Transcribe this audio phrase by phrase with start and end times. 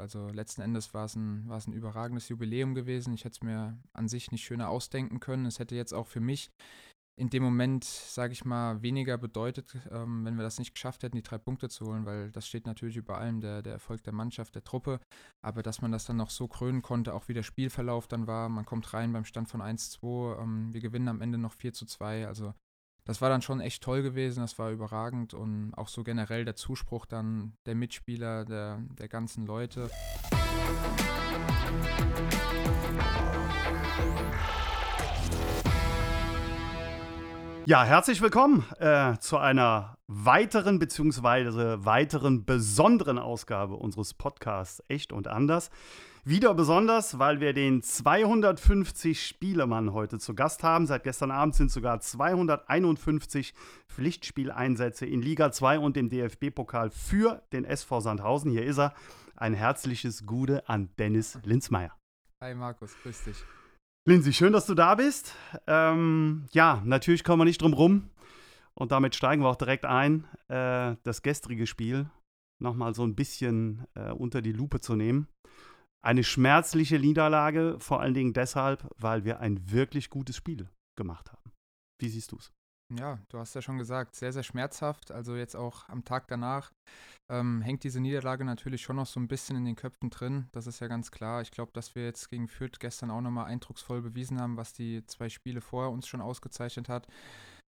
[0.00, 3.14] Also letzten Endes war es ein, war es ein überragendes Jubiläum gewesen.
[3.14, 5.46] Ich hätte es mir an sich nicht schöner ausdenken können.
[5.46, 6.50] Es hätte jetzt auch für mich
[7.20, 11.16] in dem Moment, sage ich mal, weniger bedeutet, ähm, wenn wir das nicht geschafft hätten,
[11.16, 14.14] die drei Punkte zu holen, weil das steht natürlich über allem, der, der Erfolg der
[14.14, 15.00] Mannschaft, der Truppe.
[15.44, 18.48] Aber dass man das dann noch so krönen konnte, auch wie der Spielverlauf dann war,
[18.48, 22.26] man kommt rein beim Stand von 1-2, ähm, wir gewinnen am Ende noch 4 2.
[22.26, 22.54] Also
[23.04, 26.56] das war dann schon echt toll gewesen, das war überragend und auch so generell der
[26.56, 29.90] Zuspruch dann der Mitspieler, der, der ganzen Leute.
[37.66, 45.28] Ja, herzlich willkommen äh, zu einer weiteren beziehungsweise weiteren besonderen Ausgabe unseres Podcasts Echt und
[45.28, 45.70] Anders.
[46.24, 50.86] Wieder besonders, weil wir den 250 Spielemann heute zu Gast haben.
[50.86, 53.54] Seit gestern Abend sind sogar 251
[53.88, 58.50] Pflichtspieleinsätze in Liga 2 und dem DFB-Pokal für den SV Sandhausen.
[58.50, 58.92] Hier ist er.
[59.34, 61.96] Ein herzliches Gude an Dennis Linzmeier.
[62.42, 63.42] Hi Markus, grüß dich.
[64.06, 65.34] Lindsay, schön, dass du da bist.
[65.66, 68.10] Ähm, ja, natürlich kommen wir nicht drum rum.
[68.74, 72.10] Und damit steigen wir auch direkt ein, äh, das gestrige Spiel
[72.60, 75.28] nochmal so ein bisschen äh, unter die Lupe zu nehmen.
[76.02, 81.52] Eine schmerzliche Niederlage, vor allen Dingen deshalb, weil wir ein wirklich gutes Spiel gemacht haben.
[82.00, 82.52] Wie siehst du es?
[82.98, 85.12] Ja, du hast ja schon gesagt, sehr, sehr schmerzhaft.
[85.12, 86.72] Also jetzt auch am Tag danach
[87.30, 90.48] ähm, hängt diese Niederlage natürlich schon noch so ein bisschen in den Köpfen drin.
[90.52, 91.40] Das ist ja ganz klar.
[91.42, 95.04] Ich glaube, dass wir jetzt gegen Fürth gestern auch nochmal eindrucksvoll bewiesen haben, was die
[95.06, 97.06] zwei Spiele vorher uns schon ausgezeichnet hat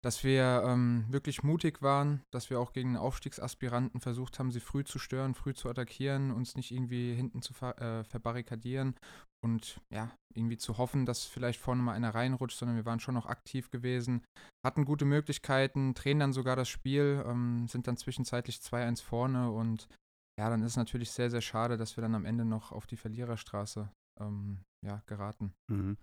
[0.03, 4.85] dass wir ähm, wirklich mutig waren, dass wir auch gegen Aufstiegsaspiranten versucht haben, sie früh
[4.85, 8.97] zu stören, früh zu attackieren, uns nicht irgendwie hinten zu ver äh, verbarrikadieren
[9.45, 13.15] und ja, irgendwie zu hoffen, dass vielleicht vorne mal einer reinrutscht, sondern wir waren schon
[13.15, 14.25] noch aktiv gewesen,
[14.65, 19.89] hatten gute Möglichkeiten, drehen dann sogar das Spiel, ähm, sind dann zwischenzeitlich 2-1 vorne und
[20.39, 22.87] ja, dann ist es natürlich sehr, sehr schade, dass wir dann am Ende noch auf
[22.87, 23.89] die Verliererstraße
[24.21, 25.55] ähm, ja, geraten.
[25.69, 25.97] Mhm.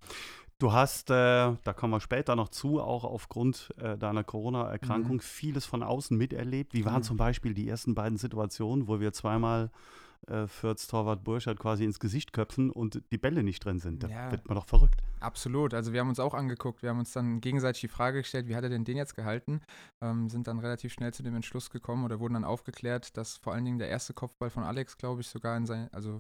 [0.58, 5.22] Du hast, äh, da kommen wir später noch zu, auch aufgrund äh, deiner Corona-Erkrankung mhm.
[5.22, 6.74] vieles von außen miterlebt.
[6.74, 7.04] Wie waren mhm.
[7.04, 9.70] zum Beispiel die ersten beiden Situationen, wo wir zweimal
[10.28, 14.04] äh, Fürths Torwart Burschert quasi ins Gesicht köpfen und die Bälle nicht drin sind?
[14.04, 15.02] Da ja, wird man doch verrückt.
[15.22, 15.74] Absolut.
[15.74, 16.82] Also wir haben uns auch angeguckt.
[16.82, 19.62] Wir haben uns dann gegenseitig die Frage gestellt, wie hat er denn den jetzt gehalten?
[20.02, 23.54] Ähm, sind dann relativ schnell zu dem Entschluss gekommen oder wurden dann aufgeklärt, dass vor
[23.54, 26.20] allen Dingen der erste Kopfball von Alex, glaube ich, sogar in sein, also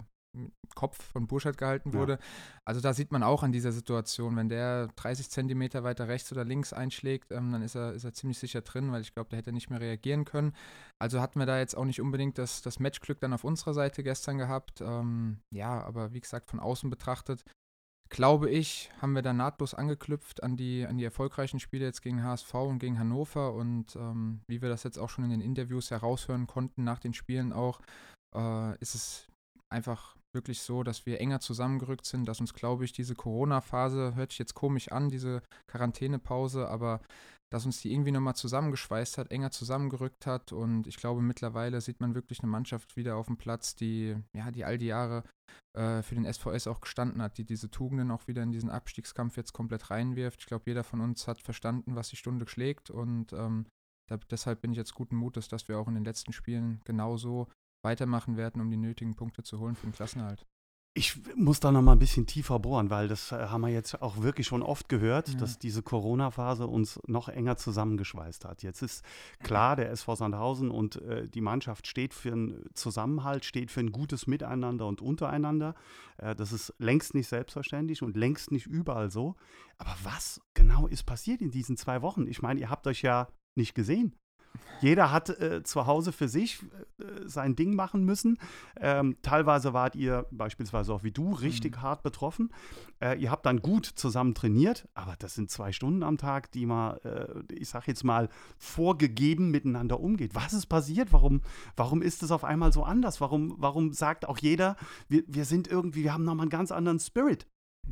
[0.75, 2.13] Kopf von Burschert gehalten wurde.
[2.13, 2.19] Ja.
[2.65, 6.45] Also da sieht man auch an dieser Situation, wenn der 30 Zentimeter weiter rechts oder
[6.45, 9.39] links einschlägt, ähm, dann ist er, ist er ziemlich sicher drin, weil ich glaube, der
[9.39, 10.53] hätte nicht mehr reagieren können.
[10.99, 14.03] Also hatten wir da jetzt auch nicht unbedingt das, das Matchglück dann auf unserer Seite
[14.03, 14.81] gestern gehabt.
[14.81, 17.43] Ähm, ja, aber wie gesagt, von außen betrachtet,
[18.09, 22.23] glaube ich, haben wir da nahtlos angeknüpft an die, an die erfolgreichen Spiele jetzt gegen
[22.23, 25.91] HSV und gegen Hannover und ähm, wie wir das jetzt auch schon in den Interviews
[25.91, 27.81] heraushören konnten, nach den Spielen auch,
[28.35, 29.27] äh, ist es
[29.69, 34.31] einfach wirklich so, dass wir enger zusammengerückt sind, dass uns, glaube ich, diese Corona-Phase, hört
[34.31, 37.01] sich jetzt komisch an, diese Quarantänepause, aber
[37.51, 41.99] dass uns die irgendwie nochmal zusammengeschweißt hat, enger zusammengerückt hat und ich glaube, mittlerweile sieht
[41.99, 45.23] man wirklich eine Mannschaft wieder auf dem Platz, die, ja, die all die Jahre
[45.75, 49.35] äh, für den SVS auch gestanden hat, die diese Tugenden auch wieder in diesen Abstiegskampf
[49.35, 50.41] jetzt komplett reinwirft.
[50.41, 53.65] Ich glaube, jeder von uns hat verstanden, was die Stunde schlägt und ähm,
[54.09, 57.47] da, deshalb bin ich jetzt guten Mutes, dass wir auch in den letzten Spielen genauso
[57.81, 60.45] weitermachen werden, um die nötigen Punkte zu holen für den Klassenerhalt.
[60.95, 64.01] Ich muss da noch mal ein bisschen tiefer bohren, weil das äh, haben wir jetzt
[64.01, 65.35] auch wirklich schon oft gehört, ja.
[65.35, 68.63] dass diese Corona-Phase uns noch enger zusammengeschweißt hat.
[68.63, 69.05] Jetzt ist
[69.41, 73.91] klar, der SV Sandhausen und äh, die Mannschaft steht für einen Zusammenhalt, steht für ein
[73.91, 75.75] gutes Miteinander und Untereinander.
[76.17, 79.35] Äh, das ist längst nicht selbstverständlich und längst nicht überall so.
[79.77, 82.25] Aber was genau ist passiert in diesen zwei Wochen?
[82.27, 84.15] Ich meine, ihr habt euch ja nicht gesehen.
[84.81, 86.61] Jeder hat äh, zu Hause für sich
[86.99, 88.37] äh, sein Ding machen müssen.
[88.79, 91.81] Ähm, teilweise wart ihr, beispielsweise auch wie du, richtig mhm.
[91.81, 92.51] hart betroffen.
[93.01, 96.65] Äh, ihr habt dann gut zusammen trainiert, aber das sind zwei Stunden am Tag, die
[96.65, 100.35] man, äh, ich sag jetzt mal, vorgegeben miteinander umgeht.
[100.35, 101.11] Was ist passiert?
[101.11, 101.41] Warum,
[101.75, 103.19] warum ist es auf einmal so anders?
[103.21, 104.77] Warum, warum sagt auch jeder,
[105.07, 107.47] wir, wir sind irgendwie, wir haben nochmal einen ganz anderen Spirit?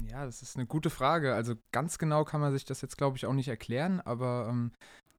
[0.05, 1.33] Ja, das ist eine gute Frage.
[1.33, 4.71] Also ganz genau kann man sich das jetzt, glaube ich, auch nicht erklären, aber ähm,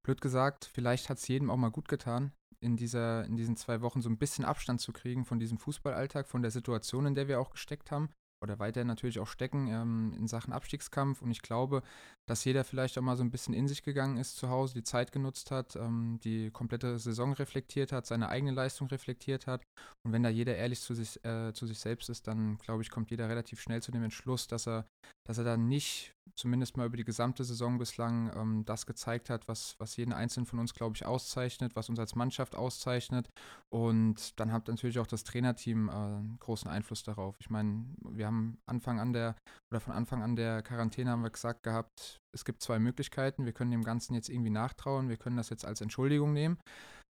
[0.08, 3.82] blöd gesagt, vielleicht hat es jedem auch mal gut getan, in, dieser, in diesen zwei
[3.82, 7.28] Wochen so ein bisschen Abstand zu kriegen von diesem Fußballalltag, von der Situation, in der
[7.28, 8.08] wir auch gesteckt haben
[8.42, 11.20] oder weiter natürlich auch stecken ähm, in Sachen Abstiegskampf.
[11.20, 11.82] Und ich glaube,
[12.28, 14.82] dass jeder vielleicht auch mal so ein bisschen in sich gegangen ist zu Hause, die
[14.82, 19.62] Zeit genutzt hat, ähm, die komplette Saison reflektiert hat, seine eigene Leistung reflektiert hat.
[20.04, 22.90] Und wenn da jeder ehrlich zu sich, äh, zu sich selbst ist, dann glaube ich,
[22.90, 24.86] kommt jeder relativ schnell zu dem Entschluss, dass er,
[25.26, 29.48] dass er dann nicht, zumindest mal über die gesamte Saison bislang, ähm, das gezeigt hat,
[29.48, 33.30] was, was jeden Einzelnen von uns, glaube ich, auszeichnet, was uns als Mannschaft auszeichnet.
[33.70, 37.36] Und dann hat natürlich auch das Trainerteam äh, großen Einfluss darauf.
[37.40, 39.34] Ich meine, wir haben Anfang an der,
[39.70, 43.44] oder von Anfang an der Quarantäne haben wir gesagt gehabt, es gibt zwei Möglichkeiten.
[43.44, 45.08] Wir können dem Ganzen jetzt irgendwie nachtrauen.
[45.08, 46.58] Wir können das jetzt als Entschuldigung nehmen.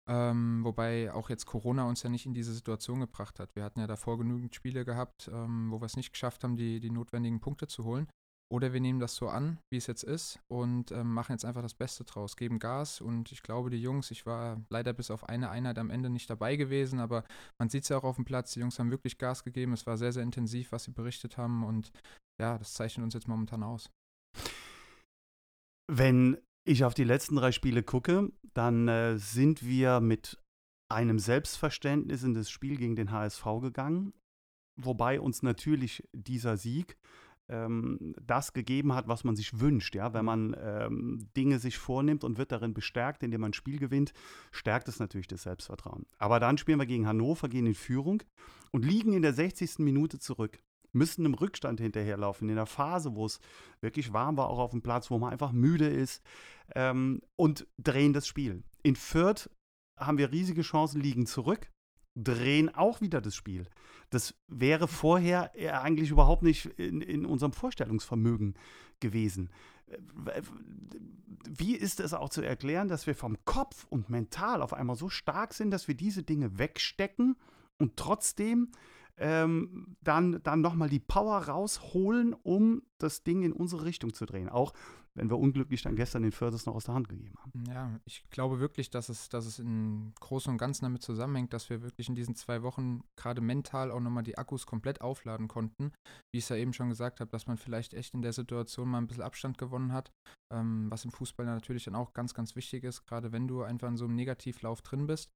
[0.10, 3.56] Ähm, wobei auch jetzt Corona uns ja nicht in diese Situation gebracht hat.
[3.56, 6.80] Wir hatten ja davor genügend Spiele gehabt, ähm, wo wir es nicht geschafft haben, die,
[6.80, 8.08] die notwendigen Punkte zu holen.
[8.52, 11.64] Oder wir nehmen das so an, wie es jetzt ist, und ähm, machen jetzt einfach
[11.64, 13.02] das Beste draus, geben Gas.
[13.02, 16.30] Und ich glaube, die Jungs, ich war leider bis auf eine Einheit am Ende nicht
[16.30, 17.24] dabei gewesen, aber
[17.58, 19.74] man sieht es ja auch auf dem Platz, die Jungs haben wirklich Gas gegeben.
[19.74, 21.64] Es war sehr, sehr intensiv, was sie berichtet haben.
[21.64, 21.92] Und
[22.40, 23.90] ja, das zeichnet uns jetzt momentan aus.
[25.88, 30.40] Wenn ich auf die letzten drei Spiele gucke, dann äh, sind wir mit
[30.90, 34.14] einem Selbstverständnis in das Spiel gegen den HSV gegangen,
[34.76, 36.98] wobei uns natürlich dieser Sieg
[37.50, 39.96] ähm, das gegeben hat, was man sich wünscht.
[39.96, 40.14] Ja?
[40.14, 44.14] Wenn man ähm, Dinge sich vornimmt und wird darin bestärkt, indem man ein Spiel gewinnt,
[44.52, 46.06] stärkt es natürlich das Selbstvertrauen.
[46.18, 48.24] Aber dann spielen wir gegen Hannover, gehen in Führung
[48.72, 49.80] und liegen in der 60.
[49.80, 50.60] Minute zurück
[50.94, 53.40] müssen im Rückstand hinterherlaufen, in der Phase, wo es
[53.82, 56.24] wirklich warm war, auch auf dem Platz, wo man einfach müde ist
[56.76, 58.64] ähm, und drehen das Spiel.
[58.84, 59.50] In Fürth
[59.98, 61.70] haben wir riesige Chancen, liegen zurück,
[62.16, 63.68] drehen auch wieder das Spiel.
[64.10, 65.52] Das wäre vorher
[65.82, 68.54] eigentlich überhaupt nicht in, in unserem Vorstellungsvermögen
[69.00, 69.50] gewesen.
[71.50, 75.10] Wie ist es auch zu erklären, dass wir vom Kopf und mental auf einmal so
[75.10, 77.36] stark sind, dass wir diese Dinge wegstecken
[77.80, 78.72] und trotzdem
[79.20, 84.50] ähm, dann, dann nochmal die Power rausholen, um das Ding in unsere Richtung zu drehen.
[84.50, 84.74] Auch
[85.16, 87.64] wenn wir unglücklich dann gestern den Förders noch aus der Hand gegeben haben.
[87.68, 91.70] Ja, ich glaube wirklich, dass es, dass es im Großen und Ganzen damit zusammenhängt, dass
[91.70, 95.92] wir wirklich in diesen zwei Wochen gerade mental auch nochmal die Akkus komplett aufladen konnten.
[96.32, 98.90] Wie ich es ja eben schon gesagt habe, dass man vielleicht echt in der Situation
[98.90, 100.12] mal ein bisschen Abstand gewonnen hat,
[100.52, 103.90] ähm, was im Fußball natürlich dann auch ganz, ganz wichtig ist, gerade wenn du einfach
[103.90, 105.30] in so einem Negativlauf drin bist.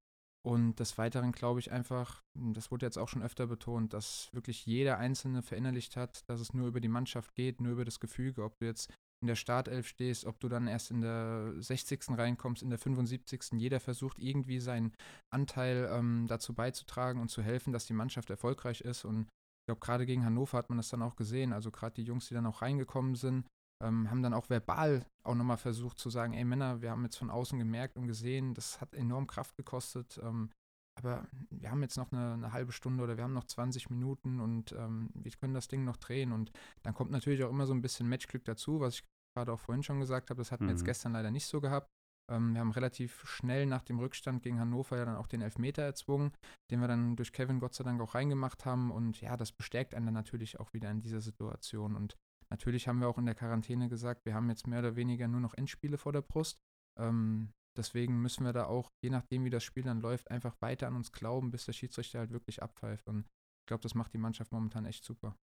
[0.48, 4.64] Und des Weiteren glaube ich einfach, das wurde jetzt auch schon öfter betont, dass wirklich
[4.64, 8.42] jeder Einzelne verinnerlicht hat, dass es nur über die Mannschaft geht, nur über das Gefüge,
[8.42, 8.90] ob du jetzt
[9.20, 12.16] in der Startelf stehst, ob du dann erst in der 60.
[12.16, 13.58] reinkommst, in der 75.
[13.58, 14.94] Jeder versucht irgendwie seinen
[15.30, 19.04] Anteil ähm, dazu beizutragen und zu helfen, dass die Mannschaft erfolgreich ist.
[19.04, 21.52] Und ich glaube, gerade gegen Hannover hat man das dann auch gesehen.
[21.52, 23.46] Also gerade die Jungs, die dann auch reingekommen sind,
[23.82, 27.16] ähm, haben dann auch verbal auch nochmal versucht zu sagen, ey Männer, wir haben jetzt
[27.16, 30.50] von außen gemerkt und gesehen, das hat enorm Kraft gekostet, ähm,
[30.96, 34.40] aber wir haben jetzt noch eine, eine, halbe Stunde oder wir haben noch 20 Minuten
[34.40, 36.50] und ähm, wir können das Ding noch drehen und
[36.82, 39.04] dann kommt natürlich auch immer so ein bisschen Matchglück dazu, was ich
[39.36, 40.68] gerade auch vorhin schon gesagt habe, das hatten mhm.
[40.68, 40.86] wir jetzt mhm.
[40.86, 41.88] gestern leider nicht so gehabt.
[42.30, 45.82] Ähm, wir haben relativ schnell nach dem Rückstand gegen Hannover ja dann auch den Elfmeter
[45.82, 46.32] erzwungen,
[46.70, 49.94] den wir dann durch Kevin Gott sei Dank auch reingemacht haben und ja, das bestärkt
[49.94, 52.16] einen dann natürlich auch wieder in dieser Situation und
[52.50, 55.40] Natürlich haben wir auch in der Quarantäne gesagt, wir haben jetzt mehr oder weniger nur
[55.40, 56.58] noch Endspiele vor der Brust.
[56.98, 60.86] Ähm, deswegen müssen wir da auch, je nachdem wie das Spiel dann läuft, einfach weiter
[60.86, 63.06] an uns glauben, bis der Schiedsrichter halt wirklich abpfeift.
[63.08, 63.26] Und
[63.60, 65.36] ich glaube, das macht die Mannschaft momentan echt super.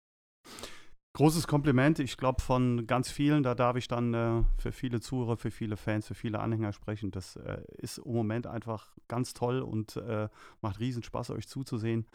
[1.16, 2.00] Großes Kompliment.
[2.00, 5.78] Ich glaube, von ganz vielen, da darf ich dann äh, für viele Zuhörer, für viele
[5.78, 7.12] Fans, für viele Anhänger sprechen.
[7.12, 10.28] Das äh, ist im Moment einfach ganz toll und äh,
[10.62, 12.08] macht riesen Spaß, euch zuzusehen.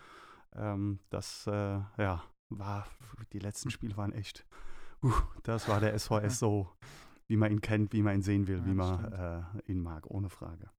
[0.56, 2.88] Ähm, das, äh, ja, war,
[3.32, 4.44] die letzten Spiele waren echt
[5.02, 5.12] uh,
[5.42, 6.70] das war der SVS so,
[7.28, 10.06] wie man ihn kennt, wie man ihn sehen will, ja, wie man äh, ihn mag,
[10.08, 10.70] ohne Frage.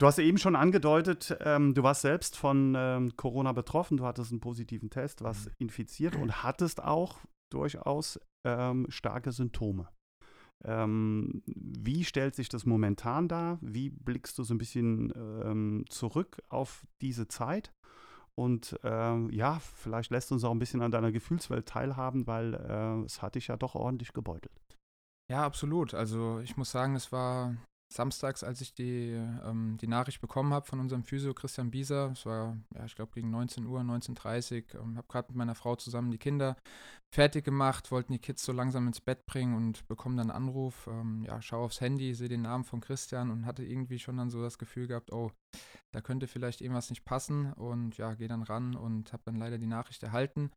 [0.00, 4.32] Du hast eben schon angedeutet, ähm, du warst selbst von ähm, Corona betroffen, du hattest
[4.32, 5.52] einen positiven Test, warst mhm.
[5.58, 7.20] infiziert und hattest auch
[7.52, 9.88] durchaus ähm, starke Symptome.
[10.64, 13.58] Ähm, wie stellt sich das momentan dar?
[13.60, 17.72] Wie blickst du so ein bisschen ähm, zurück auf diese Zeit?
[18.36, 23.04] Und äh, ja, vielleicht lässt uns auch ein bisschen an deiner Gefühlswelt teilhaben, weil äh,
[23.04, 24.60] es hat dich ja doch ordentlich gebeutelt.
[25.30, 25.94] Ja, absolut.
[25.94, 27.54] Also ich muss sagen, es war
[27.94, 32.26] samstags, als ich die, ähm, die Nachricht bekommen habe von unserem Physio Christian Bieser, es
[32.26, 35.76] war, ja, ich glaube, gegen 19 Uhr, 19.30 Uhr, ähm, habe gerade mit meiner Frau
[35.76, 36.56] zusammen die Kinder
[37.14, 40.88] fertig gemacht, wollten die Kids so langsam ins Bett bringen und bekommen dann einen Anruf,
[40.88, 44.30] ähm, ja, schau aufs Handy, sehe den Namen von Christian und hatte irgendwie schon dann
[44.30, 45.30] so das Gefühl gehabt, oh,
[45.92, 47.52] da könnte vielleicht irgendwas nicht passen.
[47.52, 50.50] Und ja, gehe dann ran und habe dann leider die Nachricht erhalten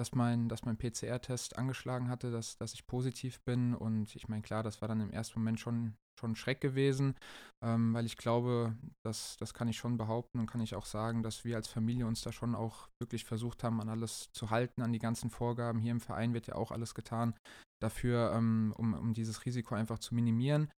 [0.00, 3.74] dass mein, dass mein PCR-Test angeschlagen hatte, dass, dass ich positiv bin.
[3.74, 7.14] Und ich meine, klar, das war dann im ersten Moment schon, schon Schreck gewesen,
[7.62, 11.22] ähm, weil ich glaube, dass, das kann ich schon behaupten und kann ich auch sagen,
[11.22, 14.80] dass wir als Familie uns da schon auch wirklich versucht haben, an alles zu halten,
[14.80, 15.80] an die ganzen Vorgaben.
[15.80, 17.34] Hier im Verein wird ja auch alles getan
[17.82, 20.70] dafür, ähm, um, um dieses Risiko einfach zu minimieren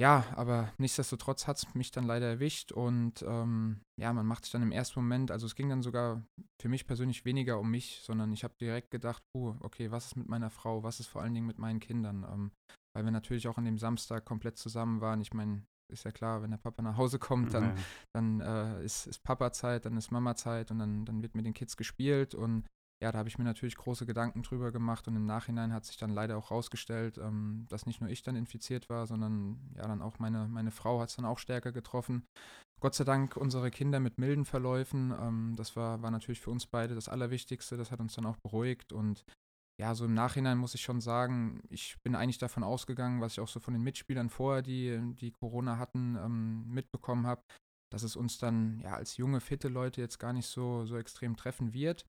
[0.00, 4.52] ja, aber nichtsdestotrotz hat es mich dann leider erwischt und ähm, ja, man macht sich
[4.52, 6.22] dann im ersten Moment, also es ging dann sogar
[6.60, 10.16] für mich persönlich weniger um mich, sondern ich habe direkt gedacht, puh, okay, was ist
[10.16, 12.52] mit meiner Frau, was ist vor allen Dingen mit meinen Kindern, ähm,
[12.94, 15.20] weil wir natürlich auch an dem Samstag komplett zusammen waren.
[15.20, 17.74] Ich meine, ist ja klar, wenn der Papa nach Hause kommt, dann, ja.
[18.12, 21.76] dann äh, ist, ist Papa-Zeit, dann ist Mama-Zeit und dann, dann wird mit den Kids
[21.76, 22.66] gespielt und
[23.00, 25.96] ja, da habe ich mir natürlich große Gedanken drüber gemacht und im Nachhinein hat sich
[25.96, 30.02] dann leider auch rausgestellt, ähm, dass nicht nur ich dann infiziert war, sondern ja, dann
[30.02, 32.24] auch meine, meine Frau hat es dann auch stärker getroffen.
[32.80, 35.12] Gott sei Dank unsere Kinder mit milden Verläufen.
[35.20, 37.76] Ähm, das war, war natürlich für uns beide das Allerwichtigste.
[37.76, 39.24] Das hat uns dann auch beruhigt und
[39.80, 43.40] ja, so im Nachhinein muss ich schon sagen, ich bin eigentlich davon ausgegangen, was ich
[43.40, 47.42] auch so von den Mitspielern vorher, die, die Corona hatten, ähm, mitbekommen habe,
[47.92, 51.36] dass es uns dann ja als junge, fitte Leute jetzt gar nicht so, so extrem
[51.36, 52.04] treffen wird.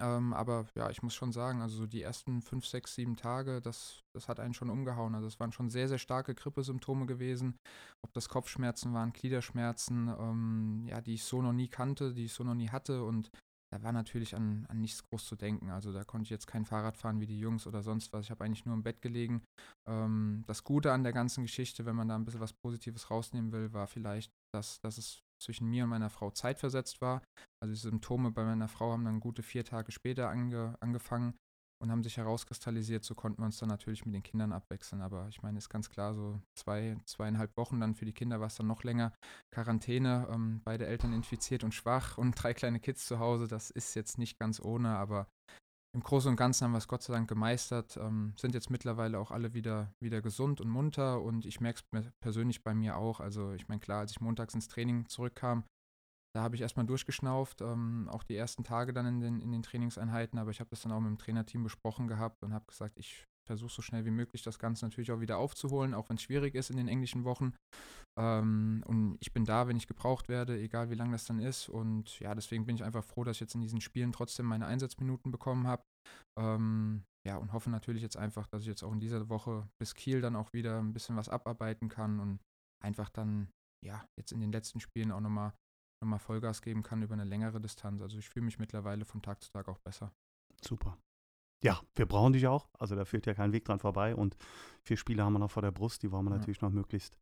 [0.00, 3.60] Ähm, aber ja, ich muss schon sagen, also so die ersten fünf, sechs, sieben Tage,
[3.60, 5.14] das, das hat einen schon umgehauen.
[5.14, 7.58] Also es waren schon sehr, sehr starke Grippesymptome gewesen.
[8.04, 12.32] Ob das Kopfschmerzen waren, Gliederschmerzen, ähm, ja, die ich so noch nie kannte, die ich
[12.32, 13.04] so noch nie hatte.
[13.04, 13.30] Und
[13.72, 15.70] da war natürlich an, an nichts groß zu denken.
[15.70, 18.26] Also da konnte ich jetzt kein Fahrrad fahren wie die Jungs oder sonst was.
[18.26, 19.42] Ich habe eigentlich nur im Bett gelegen.
[19.88, 23.52] Ähm, das Gute an der ganzen Geschichte, wenn man da ein bisschen was Positives rausnehmen
[23.52, 27.22] will, war vielleicht, dass, dass es zwischen mir und meiner Frau zeitversetzt war.
[27.62, 31.34] Also die Symptome bei meiner Frau haben dann gute vier Tage später ange, angefangen
[31.82, 33.04] und haben sich herauskristallisiert.
[33.04, 35.02] So konnten wir uns dann natürlich mit den Kindern abwechseln.
[35.02, 38.46] Aber ich meine, ist ganz klar, so zwei, zweieinhalb Wochen dann für die Kinder war
[38.46, 39.12] es dann noch länger.
[39.54, 43.46] Quarantäne, ähm, beide Eltern infiziert und schwach und drei kleine Kids zu Hause.
[43.48, 45.28] Das ist jetzt nicht ganz ohne, aber
[45.96, 49.18] im Großen und Ganzen haben wir es Gott sei Dank gemeistert, ähm, sind jetzt mittlerweile
[49.18, 53.18] auch alle wieder, wieder gesund und munter und ich merke es persönlich bei mir auch.
[53.18, 55.64] Also ich meine, klar, als ich montags ins Training zurückkam,
[56.34, 59.62] da habe ich erstmal durchgeschnauft, ähm, auch die ersten Tage dann in den, in den
[59.62, 62.98] Trainingseinheiten, aber ich habe das dann auch mit dem Trainerteam besprochen gehabt und habe gesagt,
[62.98, 66.22] ich versuche so schnell wie möglich das Ganze natürlich auch wieder aufzuholen, auch wenn es
[66.22, 67.54] schwierig ist in den englischen Wochen.
[68.18, 71.68] Ähm, und ich bin da, wenn ich gebraucht werde, egal wie lange das dann ist.
[71.68, 74.66] Und ja, deswegen bin ich einfach froh, dass ich jetzt in diesen Spielen trotzdem meine
[74.66, 75.82] Einsatzminuten bekommen habe.
[76.38, 79.94] Ähm, ja, und hoffe natürlich jetzt einfach, dass ich jetzt auch in dieser Woche bis
[79.94, 82.40] Kiel dann auch wieder ein bisschen was abarbeiten kann und
[82.84, 83.48] einfach dann,
[83.84, 85.52] ja, jetzt in den letzten Spielen auch nochmal
[86.02, 88.02] noch mal Vollgas geben kann über eine längere Distanz.
[88.02, 90.12] Also ich fühle mich mittlerweile von Tag zu Tag auch besser.
[90.62, 90.98] Super.
[91.62, 92.68] Ja, wir brauchen dich auch.
[92.78, 94.14] Also da führt ja kein Weg dran vorbei.
[94.14, 94.36] Und
[94.82, 96.02] vier Spiele haben wir noch vor der Brust.
[96.02, 96.38] Die wollen wir ja.
[96.38, 97.16] natürlich noch möglichst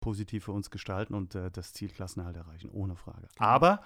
[0.00, 3.28] positiv für uns gestalten und äh, das Ziel Klassenhalt erreichen, ohne Frage.
[3.38, 3.80] Aber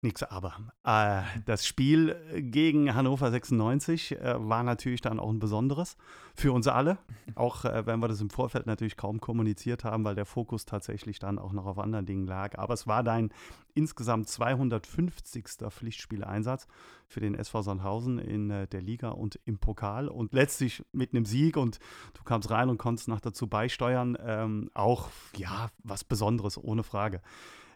[0.00, 0.54] Nix aber.
[0.84, 5.96] Äh, das Spiel gegen Hannover 96 äh, war natürlich dann auch ein besonderes
[6.36, 6.98] für uns alle.
[7.34, 11.18] Auch äh, wenn wir das im Vorfeld natürlich kaum kommuniziert haben, weil der Fokus tatsächlich
[11.18, 12.56] dann auch noch auf anderen Dingen lag.
[12.58, 13.30] Aber es war dein
[13.74, 15.44] insgesamt 250.
[15.68, 16.68] Pflichtspieleinsatz
[17.08, 20.06] für den SV Sandhausen in äh, der Liga und im Pokal.
[20.06, 21.80] Und letztlich mit einem Sieg und
[22.14, 24.16] du kamst rein und konntest noch dazu beisteuern.
[24.24, 27.20] Ähm, auch, ja, was Besonderes, ohne Frage.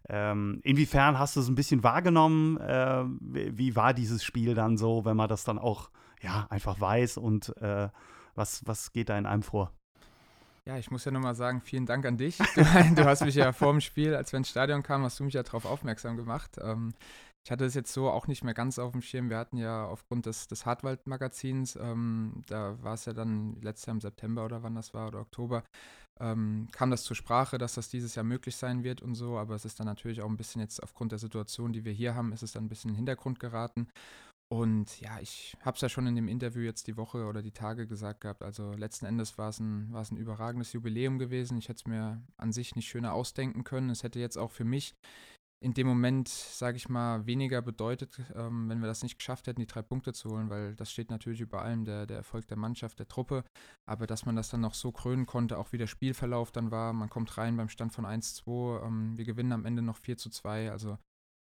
[0.08, 2.58] Ähm, inwiefern hast du es ein bisschen wahrgenommen?
[2.58, 5.90] Äh, wie war dieses Spiel dann so, wenn man das dann auch
[6.20, 7.88] ja, einfach weiß und äh,
[8.34, 9.72] was, was geht da in einem vor?
[10.64, 12.38] Ja, ich muss ja nochmal sagen, vielen Dank an dich.
[12.54, 12.62] Du,
[12.94, 15.34] du, hast mich ja vor dem Spiel, als wir ins Stadion kamen, hast du mich
[15.34, 16.56] ja darauf aufmerksam gemacht.
[16.62, 16.94] Ähm,
[17.44, 19.28] ich hatte es jetzt so auch nicht mehr ganz auf dem Schirm.
[19.28, 23.94] Wir hatten ja aufgrund des, des Hartwald-Magazins, ähm, da war es ja dann letztes Jahr
[23.94, 25.64] im September oder wann das war oder Oktober,
[26.20, 29.38] ähm, kam das zur Sprache, dass das dieses Jahr möglich sein wird und so.
[29.38, 32.14] Aber es ist dann natürlich auch ein bisschen jetzt aufgrund der Situation, die wir hier
[32.14, 33.88] haben, ist es dann ein bisschen in den Hintergrund geraten.
[34.52, 37.52] Und ja, ich habe es ja schon in dem Interview jetzt die Woche oder die
[37.52, 38.42] Tage gesagt gehabt.
[38.42, 41.56] Also letzten Endes war es ein, ein überragendes Jubiläum gewesen.
[41.56, 43.88] Ich hätte es mir an sich nicht schöner ausdenken können.
[43.88, 44.94] Es hätte jetzt auch für mich
[45.62, 49.60] in dem Moment, sage ich mal, weniger bedeutet, ähm, wenn wir das nicht geschafft hätten,
[49.60, 52.56] die drei Punkte zu holen, weil das steht natürlich über allem, der, der Erfolg der
[52.56, 53.44] Mannschaft, der Truppe.
[53.86, 56.92] Aber dass man das dann noch so krönen konnte, auch wie der Spielverlauf dann war,
[56.92, 60.30] man kommt rein beim Stand von 1-2, ähm, wir gewinnen am Ende noch 4 zu
[60.30, 60.72] 2.
[60.72, 60.98] Also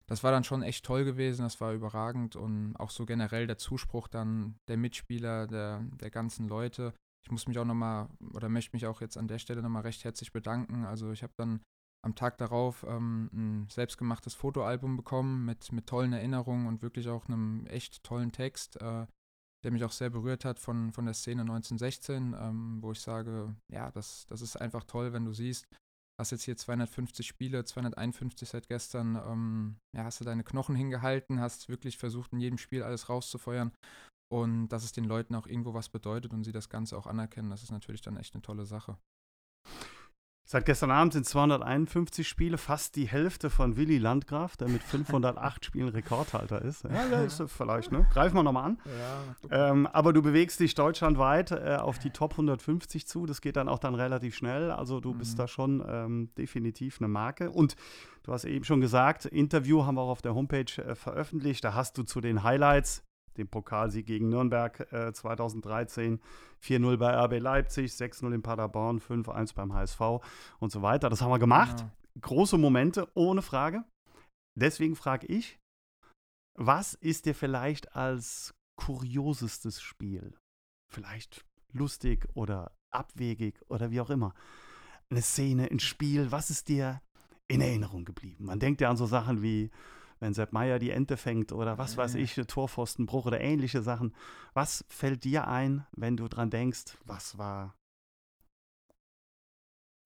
[0.06, 3.58] das war dann schon echt toll gewesen, das war überragend und auch so generell der
[3.58, 6.92] Zuspruch dann der Mitspieler, der, der ganzen Leute.
[7.24, 10.04] Ich muss mich auch nochmal oder möchte mich auch jetzt an der Stelle nochmal recht
[10.04, 10.84] herzlich bedanken.
[10.84, 11.60] Also ich habe dann
[12.02, 17.28] am Tag darauf ähm, ein selbstgemachtes Fotoalbum bekommen mit, mit tollen Erinnerungen und wirklich auch
[17.28, 19.06] einem echt tollen Text, äh,
[19.62, 23.54] der mich auch sehr berührt hat von, von der Szene 1916, ähm, wo ich sage,
[23.70, 25.66] ja, das, das ist einfach toll, wenn du siehst,
[26.18, 31.40] hast jetzt hier 250 Spiele, 251 seit gestern, ähm, ja, hast du deine Knochen hingehalten,
[31.40, 33.72] hast wirklich versucht, in jedem Spiel alles rauszufeuern
[34.32, 37.50] und dass es den Leuten auch irgendwo was bedeutet und sie das Ganze auch anerkennen,
[37.50, 38.96] das ist natürlich dann echt eine tolle Sache.
[40.52, 45.64] Seit gestern Abend sind 251 Spiele, fast die Hälfte von Willy Landgraf, der mit 508
[45.64, 46.82] Spielen Rekordhalter ist.
[46.82, 48.04] Ja, der ist vielleicht, ne?
[48.12, 48.78] Greifen wir nochmal an.
[49.48, 53.26] Ja, ähm, aber du bewegst dich deutschlandweit äh, auf die Top 150 zu.
[53.26, 54.72] Das geht dann auch dann relativ schnell.
[54.72, 55.18] Also du mhm.
[55.18, 57.52] bist da schon ähm, definitiv eine Marke.
[57.52, 57.76] Und
[58.24, 61.62] du hast eben schon gesagt, Interview haben wir auch auf der Homepage äh, veröffentlicht.
[61.62, 63.04] Da hast du zu den Highlights
[63.36, 66.20] dem Pokalsieg gegen Nürnberg äh, 2013,
[66.62, 70.00] 4-0 bei RB Leipzig, 6-0 in Paderborn, 5-1 beim HSV
[70.58, 71.08] und so weiter.
[71.08, 71.80] Das haben wir gemacht.
[71.80, 71.90] Ja.
[72.20, 73.84] Große Momente, ohne Frage.
[74.58, 75.58] Deswegen frage ich,
[76.58, 80.36] was ist dir vielleicht als kuriosestes Spiel,
[80.92, 84.34] vielleicht lustig oder abwegig oder wie auch immer,
[85.10, 87.00] eine Szene, ein Spiel, was ist dir
[87.48, 88.44] in Erinnerung geblieben?
[88.44, 89.70] Man denkt ja an so Sachen wie
[90.20, 94.14] wenn Sepp Meier die Ente fängt oder was weiß ich, Torpfostenbruch oder ähnliche Sachen.
[94.54, 97.74] Was fällt dir ein, wenn du dran denkst, was war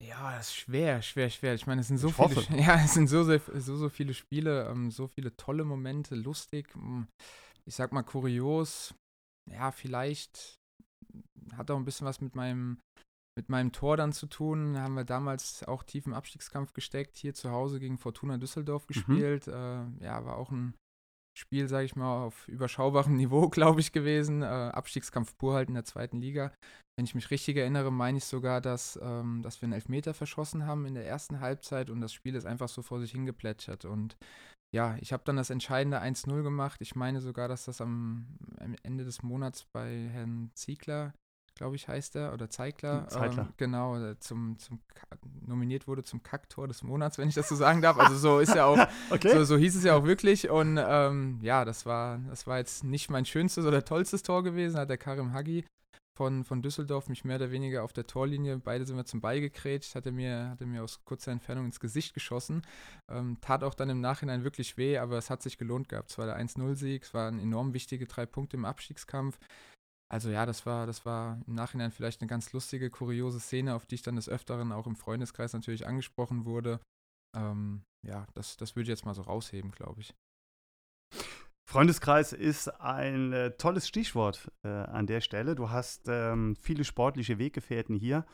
[0.03, 1.55] ja, das ist schwer, schwer, schwer.
[1.55, 2.53] Ich meine, es sind so ich viele, hoffe.
[2.57, 6.73] ja, es sind so, so, so, so viele Spiele, ähm, so viele tolle Momente, lustig,
[6.73, 7.07] hm,
[7.65, 8.93] ich sag mal kurios.
[9.49, 10.59] Ja, vielleicht
[11.55, 12.79] hat auch ein bisschen was mit meinem
[13.37, 14.79] mit meinem Tor dann zu tun.
[14.79, 18.87] Haben wir damals auch tief im Abstiegskampf gesteckt, hier zu Hause gegen Fortuna Düsseldorf mhm.
[18.87, 19.47] gespielt.
[19.47, 19.99] Mhm.
[19.99, 20.73] Äh, ja, war auch ein
[21.37, 24.41] Spiel, sage ich mal, auf überschaubarem Niveau, glaube ich, gewesen.
[24.41, 26.53] Äh, Abstiegskampf pur halt in der zweiten Liga.
[26.97, 30.65] Wenn ich mich richtig erinnere, meine ich sogar, dass, ähm, dass wir einen Elfmeter verschossen
[30.65, 33.83] haben in der ersten Halbzeit und das Spiel ist einfach so vor sich hingeplätschert.
[33.83, 34.15] Und
[34.73, 36.79] ja, ich habe dann das entscheidende 1-0 gemacht.
[36.81, 41.13] Ich meine sogar, dass das am, am Ende des Monats bei Herrn Ziegler
[41.55, 43.07] glaube ich, heißt er, oder Zeigler.
[43.07, 43.43] Zeitler.
[43.43, 44.79] Ähm, genau, zum, zum
[45.45, 47.97] nominiert wurde zum Kacktor des Monats, wenn ich das so sagen darf.
[47.97, 48.77] Also so ist ja auch,
[49.09, 49.31] okay.
[49.33, 50.49] so, so, hieß es ja auch wirklich.
[50.49, 54.77] Und ähm, ja, das war, das war jetzt nicht mein schönstes oder tollstes Tor gewesen,
[54.77, 55.65] hat der Karim Hagi
[56.15, 59.41] von, von Düsseldorf mich mehr oder weniger auf der Torlinie, beide sind wir zum Ball
[59.41, 62.61] gekrätscht, hat er mir, hat er mir aus kurzer Entfernung ins Gesicht geschossen.
[63.09, 66.11] Ähm, tat auch dann im Nachhinein wirklich weh, aber es hat sich gelohnt gehabt.
[66.11, 69.37] Es war der 1-0-Sieg, es waren enorm wichtige drei Punkte im Abstiegskampf.
[70.11, 73.85] Also ja, das war, das war im Nachhinein vielleicht eine ganz lustige, kuriose Szene, auf
[73.85, 76.79] die ich dann des Öfteren auch im Freundeskreis natürlich angesprochen wurde.
[77.35, 80.13] Ähm, ja, das, das würde ich jetzt mal so rausheben, glaube ich.
[81.67, 85.55] Freundeskreis ist ein äh, tolles Stichwort äh, an der Stelle.
[85.55, 88.25] Du hast ähm, viele sportliche Weggefährten hier.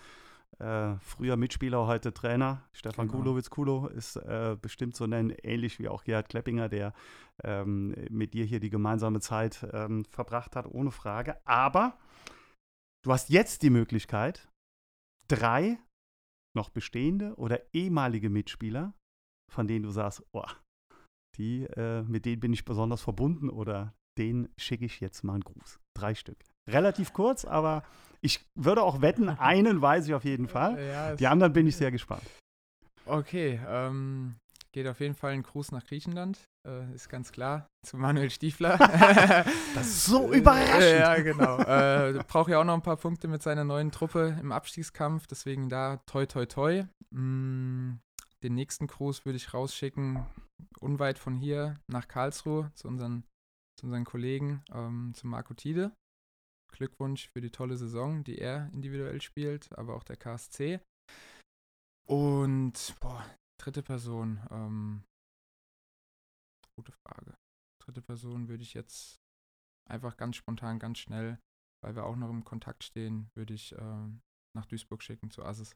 [0.62, 2.62] Äh, früher Mitspieler, heute Trainer.
[2.72, 3.24] Stefan genau.
[3.24, 6.94] Kulowitz-Kulo ist äh, bestimmt so nennen, ähnlich wie auch Gerhard Kleppinger, der
[7.44, 11.36] ähm, mit dir hier die gemeinsame Zeit ähm, verbracht hat, ohne Frage.
[11.48, 11.98] Aber
[13.04, 14.52] du hast jetzt die Möglichkeit,
[15.28, 15.80] drei
[16.56, 18.94] noch bestehende oder ehemalige Mitspieler,
[19.52, 20.46] von denen du sagst, oh,
[21.38, 25.44] die, äh, mit denen bin ich besonders verbunden oder denen schicke ich jetzt mal einen
[25.44, 25.80] Gruß.
[25.98, 26.38] Drei Stück.
[26.70, 27.82] Relativ kurz, aber
[28.22, 30.82] ich würde auch wetten, einen weiß ich auf jeden Fall.
[30.84, 32.24] Ja, Die anderen bin ich sehr gespannt.
[33.06, 34.36] Okay, ähm,
[34.72, 38.78] geht auf jeden Fall ein Gruß nach Griechenland, äh, ist ganz klar, zu Manuel Stiefler.
[39.76, 41.00] das ist so überraschend.
[41.00, 41.58] ja, genau.
[41.60, 45.70] Äh, braucht ja auch noch ein paar Punkte mit seiner neuen Truppe im Abstiegskampf, deswegen
[45.70, 46.84] da toi toi toi.
[47.10, 48.00] Mm,
[48.44, 50.26] den nächsten Gruß würde ich rausschicken,
[50.80, 53.24] unweit von hier nach Karlsruhe, zu unseren,
[53.80, 55.92] zu unseren Kollegen, ähm, zu Marco Tide.
[56.72, 60.80] Glückwunsch für die tolle Saison, die er individuell spielt, aber auch der KSC.
[62.08, 63.26] Und, boah,
[63.60, 64.42] dritte Person.
[64.50, 65.04] Ähm,
[66.76, 67.38] gute Frage.
[67.82, 69.22] Dritte Person würde ich jetzt
[69.90, 71.40] einfach ganz spontan, ganz schnell,
[71.84, 74.10] weil wir auch noch im Kontakt stehen, würde ich äh,
[74.56, 75.76] nach Duisburg schicken zu Assis.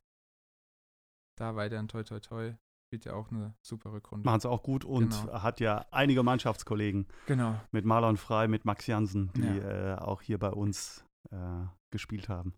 [1.37, 2.55] Da weiterhin toi toi toi
[2.95, 4.25] spielt ja auch eine super Rückrunde.
[4.25, 5.43] Machen es auch gut und genau.
[5.43, 7.07] hat ja einige Mannschaftskollegen.
[7.27, 7.59] Genau.
[7.71, 9.95] Mit Marlon Frei, mit Max Jansen, die ja.
[9.95, 12.53] äh, auch hier bei uns äh, gespielt haben.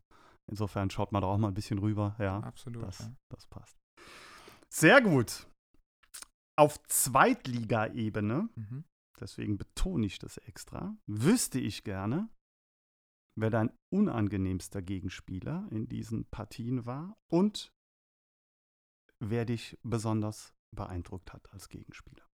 [0.49, 2.15] Insofern schaut man da auch mal ein bisschen rüber.
[2.19, 2.83] Ja, absolut.
[2.83, 3.11] Das, ja.
[3.29, 3.77] das passt.
[4.69, 5.47] Sehr gut.
[6.55, 8.83] Auf Zweitligaebene, mhm.
[9.19, 12.29] deswegen betone ich das extra, wüsste ich gerne,
[13.35, 17.71] wer dein unangenehmster Gegenspieler in diesen Partien war und
[19.19, 22.27] wer dich besonders beeindruckt hat als Gegenspieler?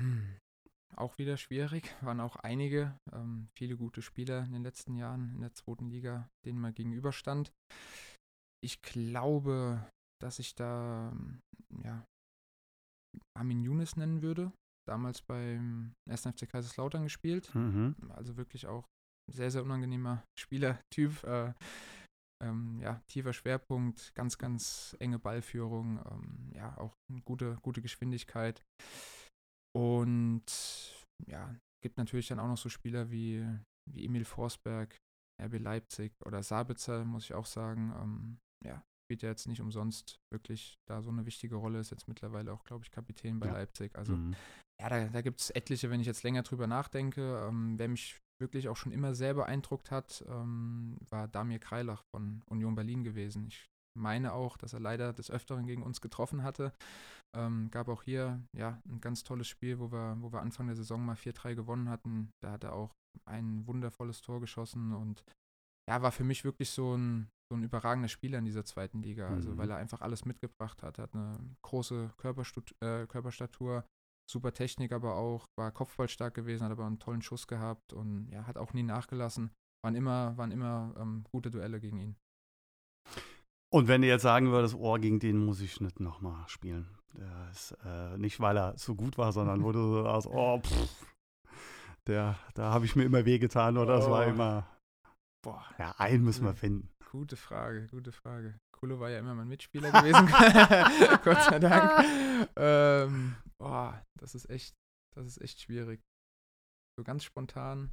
[0.00, 0.38] Hm.
[0.94, 5.40] Auch wieder schwierig, waren auch einige, ähm, viele gute Spieler in den letzten Jahren in
[5.40, 7.52] der zweiten Liga, denen man gegenüberstand.
[8.62, 9.86] Ich glaube,
[10.20, 11.12] dass ich da
[11.82, 12.06] ja,
[13.36, 14.52] Armin Younes nennen würde.
[14.88, 16.22] Damals beim 1.
[16.22, 17.54] FC Kaiserslautern gespielt.
[17.54, 17.96] Mhm.
[18.10, 18.88] Also wirklich auch
[19.30, 21.22] sehr, sehr unangenehmer Spielertyp.
[21.24, 21.52] Äh,
[22.42, 28.62] ähm, ja, tiefer Schwerpunkt, ganz, ganz enge Ballführung, ähm, ja, auch eine gute, gute Geschwindigkeit.
[29.74, 30.44] Und
[31.26, 33.46] ja, gibt natürlich dann auch noch so Spieler wie,
[33.90, 34.96] wie Emil Forsberg,
[35.42, 37.92] RB Leipzig oder Sabitzer, muss ich auch sagen.
[38.00, 42.08] Ähm, ja, spielt ja jetzt nicht umsonst wirklich da so eine wichtige Rolle, ist jetzt
[42.08, 43.52] mittlerweile auch, glaube ich, Kapitän bei ja.
[43.52, 43.94] Leipzig.
[43.96, 44.34] Also mhm.
[44.80, 47.46] ja, da, da gibt es etliche, wenn ich jetzt länger drüber nachdenke.
[47.46, 52.42] Ähm, wer mich wirklich auch schon immer sehr beeindruckt hat, ähm, war Damir Kreilach von
[52.46, 53.46] Union Berlin gewesen.
[53.48, 56.72] Ich meine auch, dass er leider des Öfteren gegen uns getroffen hatte.
[57.34, 60.76] Ähm, gab auch hier ja ein ganz tolles Spiel, wo wir, wo wir Anfang der
[60.76, 62.30] Saison mal 4-3 gewonnen hatten.
[62.42, 62.94] Da hat er auch
[63.24, 65.24] ein wundervolles Tor geschossen und
[65.88, 69.28] ja, war für mich wirklich so ein, so ein überragender Spieler in dieser zweiten Liga.
[69.28, 69.58] Also mhm.
[69.58, 70.98] weil er einfach alles mitgebracht hat.
[70.98, 73.84] Er hat eine große Körperstut äh, Körperstatur,
[74.26, 78.46] super Technik aber auch, war kopfballstark gewesen, hat aber einen tollen Schuss gehabt und ja,
[78.46, 79.50] hat auch nie nachgelassen.
[79.82, 82.16] Waren immer, waren immer ähm, gute Duelle gegen ihn.
[83.72, 86.88] Und wenn du jetzt sagen würdest, oh, gegen den muss ich nicht nochmal spielen.
[87.50, 91.06] Ist, äh, nicht, weil er so gut war, sondern wo du so sagst, oh, pff,
[92.06, 94.30] der, da habe ich mir immer wehgetan oder das war oh.
[94.30, 94.66] immer.
[95.42, 95.64] Boah.
[95.78, 96.88] Ja, einen müssen wir finden.
[97.10, 98.58] Gute Frage, gute Frage.
[98.78, 100.26] Kulo war ja immer mein Mitspieler gewesen,
[101.24, 102.48] Gott sei Dank.
[102.56, 104.74] Ähm, boah, das ist echt,
[105.14, 106.02] das ist echt schwierig.
[106.98, 107.92] So ganz spontan.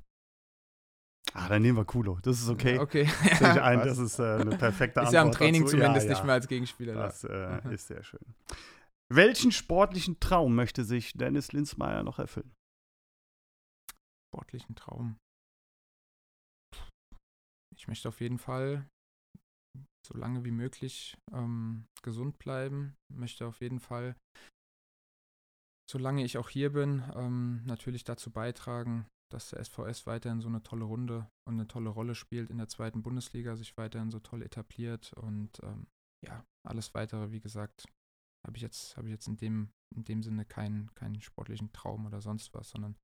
[1.34, 2.20] Ah, dann nehmen wir Kulo.
[2.22, 2.78] Das ist okay.
[2.80, 3.10] Okay.
[3.40, 5.08] Ja, ein, das ist äh, eine perfekte Antwort.
[5.08, 5.78] Ist ja im Training dazu.
[5.78, 6.14] zumindest ja.
[6.14, 6.94] nicht mehr als Gegenspieler.
[6.94, 7.72] Das äh, mhm.
[7.72, 8.36] ist sehr schön.
[9.12, 12.54] Welchen sportlichen Traum möchte sich Dennis Linsmeier noch erfüllen?
[14.30, 15.18] Sportlichen Traum.
[17.76, 18.88] Ich möchte auf jeden Fall
[20.06, 22.96] so lange wie möglich ähm, gesund bleiben.
[23.14, 24.16] Möchte auf jeden Fall,
[25.90, 30.62] solange ich auch hier bin, ähm, natürlich dazu beitragen, dass der SVS weiterhin so eine
[30.62, 34.44] tolle Runde und eine tolle Rolle spielt in der zweiten Bundesliga, sich weiterhin so toll
[34.44, 35.88] etabliert und ähm,
[36.24, 37.86] ja, alles weitere, wie gesagt,
[38.46, 42.06] habe ich jetzt, habe ich jetzt in dem, in dem Sinne keinen, keinen sportlichen Traum
[42.06, 42.96] oder sonst was, sondern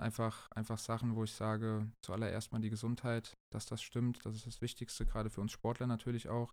[0.00, 4.46] einfach, einfach Sachen, wo ich sage, zuallererst mal die Gesundheit, dass das stimmt, das ist
[4.46, 6.52] das Wichtigste, gerade für uns Sportler natürlich auch.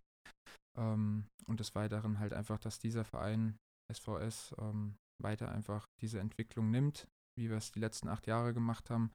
[0.78, 3.56] Ähm, und des Weiteren halt einfach, dass dieser Verein
[3.92, 8.90] SVS ähm, weiter einfach diese Entwicklung nimmt, wie wir es die letzten acht Jahre gemacht
[8.90, 9.10] haben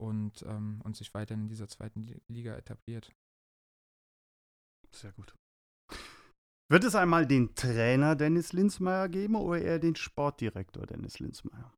[0.00, 3.12] und, ähm, und sich weiterhin in dieser zweiten Liga etabliert.
[4.92, 5.34] Sehr gut.
[6.70, 11.74] Wird es einmal den Trainer Dennis Linsmeier geben oder eher den Sportdirektor Dennis Linsmeier?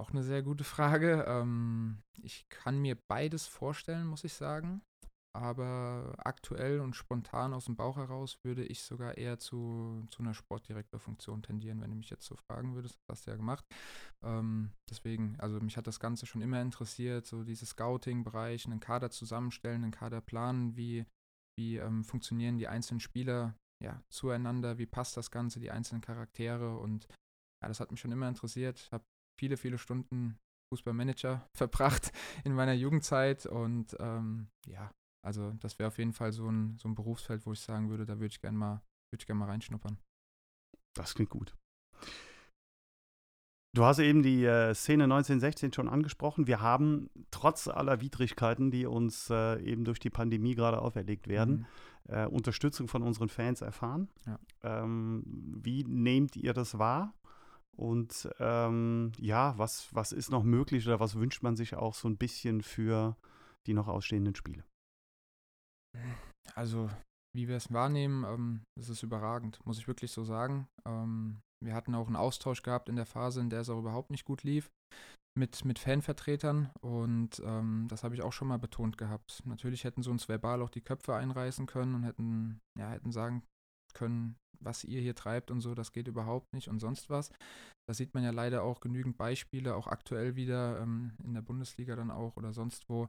[0.00, 1.26] Auch eine sehr gute Frage.
[1.28, 4.80] Ähm, ich kann mir beides vorstellen, muss ich sagen.
[5.36, 10.32] Aber aktuell und spontan aus dem Bauch heraus würde ich sogar eher zu, zu einer
[10.32, 12.96] Sportdirektorfunktion tendieren, wenn du mich jetzt so fragen würdest.
[13.06, 13.66] Das hast du ja gemacht.
[14.24, 19.10] Ähm, deswegen, also mich hat das Ganze schon immer interessiert, so diese Scouting-Bereich, einen Kader
[19.10, 21.04] zusammenstellen, einen Kader planen, wie,
[21.58, 26.78] wie ähm, funktionieren die einzelnen Spieler ja, zueinander, wie passt das Ganze, die einzelnen Charaktere
[26.78, 27.06] und
[27.62, 28.80] ja, das hat mich schon immer interessiert.
[28.80, 29.04] Ich habe
[29.40, 30.38] viele, viele Stunden
[30.70, 32.12] Fußballmanager verbracht
[32.44, 34.92] in meiner Jugendzeit und ähm, ja,
[35.26, 38.04] also das wäre auf jeden Fall so ein, so ein Berufsfeld, wo ich sagen würde,
[38.04, 39.98] da würde ich gerne mal, würd gern mal reinschnuppern.
[40.94, 41.56] Das klingt gut.
[43.72, 46.48] Du hast eben die äh, Szene 1916 schon angesprochen.
[46.48, 51.66] Wir haben trotz aller Widrigkeiten, die uns äh, eben durch die Pandemie gerade auferlegt werden,
[52.08, 52.14] mhm.
[52.14, 54.08] äh, Unterstützung von unseren Fans erfahren.
[54.26, 54.38] Ja.
[54.62, 57.14] Ähm, wie nehmt ihr das wahr?
[57.76, 62.08] Und ähm, ja, was, was ist noch möglich oder was wünscht man sich auch so
[62.08, 63.16] ein bisschen für
[63.66, 64.64] die noch ausstehenden Spiele?
[66.54, 66.90] Also,
[67.34, 70.68] wie wir es wahrnehmen, ähm, ist es überragend, muss ich wirklich so sagen.
[70.86, 74.10] Ähm, wir hatten auch einen Austausch gehabt in der Phase, in der es auch überhaupt
[74.10, 74.70] nicht gut lief,
[75.38, 79.42] mit, mit Fanvertretern und ähm, das habe ich auch schon mal betont gehabt.
[79.44, 83.42] Natürlich hätten sie uns verbal auch die Köpfe einreißen können und hätten, ja, hätten sagen
[83.94, 87.32] können, was ihr hier treibt und so, das geht überhaupt nicht und sonst was.
[87.88, 91.96] Da sieht man ja leider auch genügend Beispiele, auch aktuell wieder ähm, in der Bundesliga
[91.96, 93.08] dann auch oder sonst wo,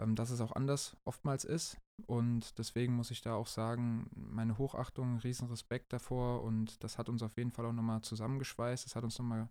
[0.00, 1.78] ähm, dass es auch anders oftmals ist.
[2.06, 7.08] Und deswegen muss ich da auch sagen, meine Hochachtung, riesen Respekt davor und das hat
[7.08, 8.86] uns auf jeden Fall auch nochmal zusammengeschweißt.
[8.86, 9.48] Das hat uns nochmal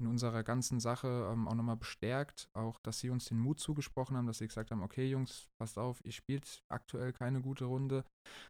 [0.00, 2.48] in unserer ganzen Sache ähm, auch nochmal bestärkt.
[2.54, 5.78] Auch, dass sie uns den Mut zugesprochen haben, dass sie gesagt haben, okay Jungs, passt
[5.78, 8.04] auf, ihr spielt aktuell keine gute Runde,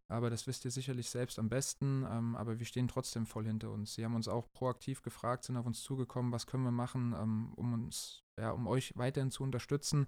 [0.09, 3.71] aber das wisst ihr sicherlich selbst am besten, ähm, aber wir stehen trotzdem voll hinter
[3.71, 3.95] uns.
[3.95, 7.53] Sie haben uns auch proaktiv gefragt, sind auf uns zugekommen, was können wir machen, ähm,
[7.57, 10.07] um uns ja, um euch weiterhin zu unterstützen.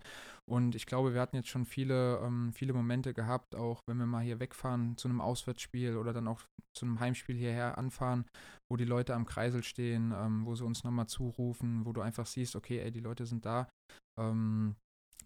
[0.49, 4.07] Und ich glaube, wir hatten jetzt schon viele, ähm, viele Momente gehabt, auch wenn wir
[4.07, 6.41] mal hier wegfahren zu einem Auswärtsspiel oder dann auch
[6.77, 8.25] zu einem Heimspiel hierher anfahren,
[8.71, 12.27] wo die Leute am Kreisel stehen, ähm, wo sie uns nochmal zurufen, wo du einfach
[12.27, 13.69] siehst, okay, ey, die Leute sind da.
[14.19, 14.77] Ähm,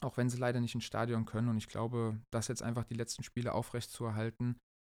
[0.00, 1.48] auch wenn sie leider nicht ins Stadion können.
[1.48, 4.06] Und ich glaube, das jetzt einfach die letzten Spiele aufrecht zu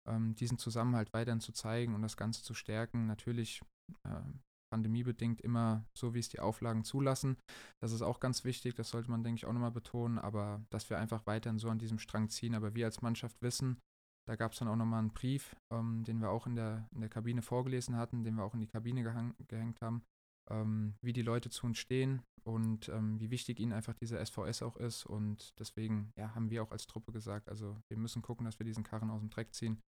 [0.07, 3.07] ähm, diesen Zusammenhalt weiterhin zu zeigen und das Ganze zu stärken.
[3.07, 3.61] Natürlich
[4.05, 4.21] äh,
[4.69, 7.37] pandemiebedingt immer so, wie es die Auflagen zulassen.
[7.81, 10.89] Das ist auch ganz wichtig, das sollte man, denke ich, auch nochmal betonen, aber dass
[10.89, 12.55] wir einfach weiterhin so an diesem Strang ziehen.
[12.55, 13.79] Aber wir als Mannschaft wissen,
[14.27, 17.01] da gab es dann auch nochmal einen Brief, ähm, den wir auch in der, in
[17.01, 20.03] der Kabine vorgelesen hatten, den wir auch in die Kabine gehang, gehängt haben,
[20.51, 24.61] ähm, wie die Leute zu uns stehen und ähm, wie wichtig ihnen einfach dieser SVS
[24.61, 25.05] auch ist.
[25.05, 28.65] Und deswegen ja, haben wir auch als Truppe gesagt, also wir müssen gucken, dass wir
[28.65, 29.81] diesen Karren aus dem Dreck ziehen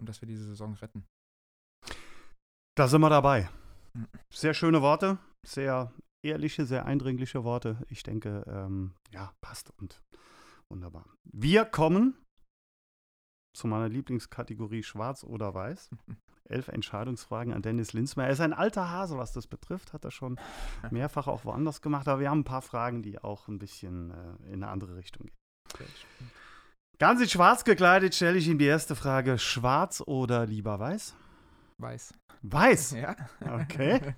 [0.00, 1.04] und dass wir diese Saison retten.
[2.76, 3.48] Da sind wir dabei.
[4.32, 7.78] Sehr schöne Worte, sehr ehrliche, sehr eindringliche Worte.
[7.88, 10.02] Ich denke, ähm, ja, passt und
[10.70, 11.06] wunderbar.
[11.24, 12.16] Wir kommen
[13.56, 15.90] zu meiner Lieblingskategorie Schwarz oder Weiß.
[16.48, 18.24] Elf Entscheidungsfragen an Dennis Linzmer.
[18.24, 20.40] Er ist ein alter Hase, was das betrifft, hat er schon
[20.90, 24.46] mehrfach auch woanders gemacht, aber wir haben ein paar Fragen, die auch ein bisschen äh,
[24.46, 25.28] in eine andere Richtung
[25.76, 25.88] gehen.
[26.98, 31.14] Ganz in schwarz gekleidet stelle ich ihm die erste Frage: Schwarz oder lieber weiß?
[31.80, 32.14] Weiß.
[32.42, 32.92] Weiß?
[32.98, 33.16] Ja.
[33.40, 34.14] Okay.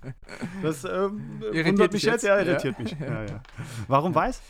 [0.61, 2.23] Das ähm, irritiert mich jetzt.
[2.23, 2.83] Ja, irritiert ja.
[2.83, 2.99] mich.
[2.99, 3.43] Ja, ja.
[3.87, 4.41] Warum weiß?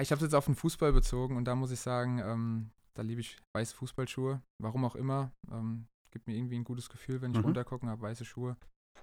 [0.00, 3.02] Ich habe es jetzt auf den Fußball bezogen und da muss ich sagen, ähm, da
[3.02, 4.42] liebe ich weiße Fußballschuhe.
[4.60, 5.32] Warum auch immer.
[5.50, 7.44] Ähm, gibt mir irgendwie ein gutes Gefühl, wenn ich mhm.
[7.44, 8.56] runtergucke und habe weiße Schuhe.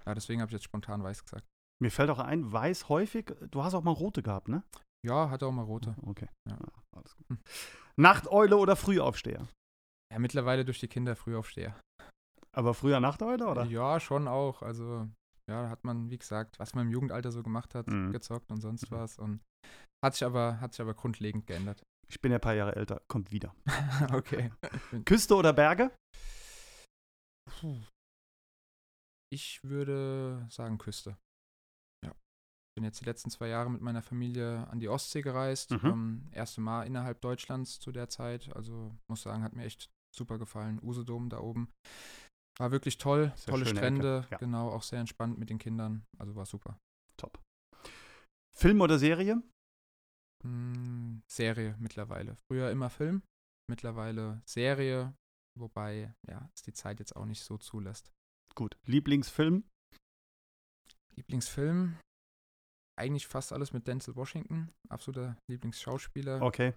[0.06, 1.46] Ja, deswegen habe ich jetzt spontan weiß gesagt.
[1.82, 3.34] Mir fällt auch ein, weiß häufig.
[3.50, 4.62] Du hast auch mal rote gehabt, ne?
[5.06, 5.94] Ja, hatte auch mal rote.
[6.02, 6.28] Okay.
[6.48, 6.56] Ja.
[6.56, 7.28] Ja, alles gut.
[7.28, 7.38] Hm.
[7.96, 9.46] Nachteule oder Frühaufsteher?
[10.12, 11.78] Ja, mittlerweile durch die Kinder Frühaufsteher.
[12.56, 13.64] Aber früher Nachteule, oder?
[13.64, 14.62] Ja, schon auch.
[14.62, 15.08] Also,
[15.48, 18.12] ja, hat man, wie gesagt, was man im Jugendalter so gemacht hat, mhm.
[18.12, 18.96] gezockt und sonst mhm.
[18.96, 19.18] was.
[19.18, 19.40] Und
[20.04, 21.82] hat sich aber, hat sich aber grundlegend geändert.
[22.08, 23.54] Ich bin ja ein paar Jahre älter, kommt wieder.
[24.12, 24.52] okay.
[25.04, 25.90] Küste oder Berge?
[29.32, 31.16] Ich würde sagen Küste.
[32.04, 32.14] Ja.
[32.76, 35.72] Bin jetzt die letzten zwei Jahre mit meiner Familie an die Ostsee gereist.
[35.72, 35.80] Mhm.
[35.84, 38.54] Ähm, erste Mal innerhalb Deutschlands zu der Zeit.
[38.54, 40.80] Also muss sagen, hat mir echt super gefallen.
[40.82, 41.68] Usedom da oben.
[42.58, 43.32] War wirklich toll.
[43.36, 44.26] Sehr Tolle Strände.
[44.30, 44.38] Ja.
[44.38, 46.04] Genau, auch sehr entspannt mit den Kindern.
[46.18, 46.78] Also war super.
[47.16, 47.38] Top.
[48.56, 49.42] Film oder Serie?
[50.42, 52.36] Hm, Serie mittlerweile.
[52.46, 53.22] Früher immer Film,
[53.70, 55.14] mittlerweile Serie,
[55.58, 58.10] wobei ja, es die Zeit jetzt auch nicht so zulässt.
[58.54, 58.76] Gut.
[58.86, 59.64] Lieblingsfilm?
[61.16, 61.98] Lieblingsfilm?
[62.98, 64.72] Eigentlich fast alles mit Denzel Washington.
[64.88, 66.40] Absoluter Lieblingsschauspieler.
[66.40, 66.74] Okay.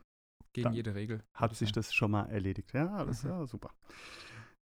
[0.54, 1.24] Gegen Dann jede Regel.
[1.38, 2.74] Hat sich das schon mal erledigt.
[2.74, 3.30] Ja, alles mhm.
[3.30, 3.74] ja, super.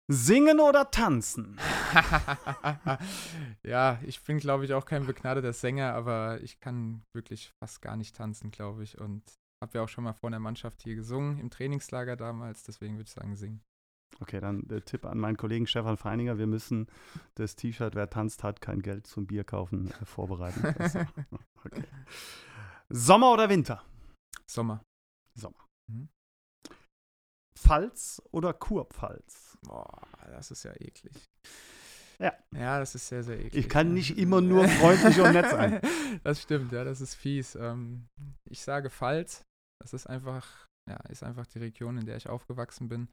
[0.09, 1.57] Singen oder tanzen?
[3.63, 7.95] ja, ich bin, glaube ich, auch kein begnadeter Sänger, aber ich kann wirklich fast gar
[7.95, 8.99] nicht tanzen, glaube ich.
[8.99, 9.23] Und
[9.61, 12.63] habe ja auch schon mal vor der Mannschaft hier gesungen, im Trainingslager damals.
[12.63, 13.61] Deswegen würde ich sagen, singen.
[14.19, 16.37] Okay, dann der Tipp an meinen Kollegen Stefan Feininger.
[16.37, 16.87] Wir müssen
[17.35, 20.63] das T-Shirt, wer tanzt, hat kein Geld zum Bier kaufen, äh, vorbereiten.
[21.65, 21.83] okay.
[22.89, 23.83] Sommer oder Winter?
[24.45, 24.83] Sommer.
[25.33, 25.57] Sommer.
[27.63, 29.57] Pfalz oder Kurpfalz?
[29.61, 31.13] Boah, das ist ja eklig.
[32.19, 32.33] Ja.
[32.53, 33.55] Ja, das ist sehr, sehr eklig.
[33.55, 35.81] Ich kann nicht immer nur freundlich und nett sein.
[36.23, 37.55] Das stimmt, ja, das ist fies.
[37.55, 38.07] Ähm,
[38.49, 39.43] ich sage Pfalz.
[39.81, 43.09] Das ist einfach, ja, ist einfach die Region, in der ich aufgewachsen bin,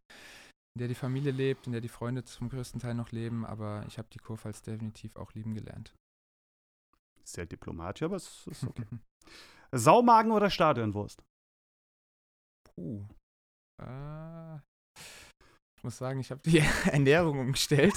[0.76, 3.84] in der die Familie lebt, in der die Freunde zum größten Teil noch leben, aber
[3.88, 5.94] ich habe die Kurpfalz definitiv auch lieben gelernt.
[7.24, 8.86] Sehr diplomatisch, aber es ist okay.
[9.72, 11.22] Saumagen oder Stadionwurst?
[12.64, 13.06] Puh.
[13.80, 14.56] Äh,
[15.76, 16.58] ich muss sagen, ich habe die
[16.90, 17.94] Ernährung umgestellt.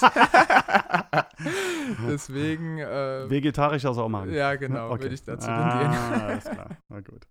[2.08, 2.78] Deswegen.
[2.78, 4.32] Äh, Vegetarischer Saumagen.
[4.32, 5.02] Ja, genau, okay.
[5.02, 6.22] würde ich dazu ah, tendieren.
[6.22, 7.26] Alles klar, na gut.